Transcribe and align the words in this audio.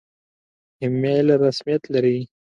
ایمیل 0.81 1.27
رسمیت 1.43 1.83
لري؟ 1.93 2.17